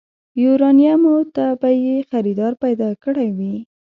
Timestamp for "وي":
3.37-3.55